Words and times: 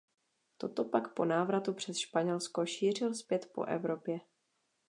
Toto 0.57 0.85
pak 0.85 1.13
po 1.13 1.25
návratu 1.25 1.73
přes 1.73 1.97
Španělsko 1.97 2.65
šířil 2.65 3.13
zpět 3.15 3.49
po 3.53 3.63
Evropě. 3.63 4.19